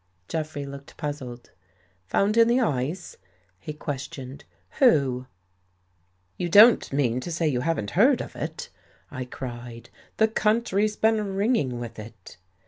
Jeffrey 0.27 0.65
looked 0.65 0.97
puzzled. 0.97 1.51
"Found 2.07 2.35
in 2.35 2.47
the 2.47 2.59
ice?" 2.59 3.17
he 3.59 3.71
questioned. 3.71 4.45
"Who?"" 4.79 5.27
You 6.39 6.49
don't 6.49 6.91
mean 6.91 7.19
to 7.19 7.31
say 7.31 7.47
you 7.47 7.61
haven't 7.61 7.91
heard 7.91 8.19
of 8.19 8.35
it!" 8.35 8.69
I 9.11 9.25
cried." 9.25 9.91
The 10.17 10.27
country's 10.27 10.95
been 10.95 11.35
ringing 11.35 11.79
with 11.79 11.99
it." 11.99 12.37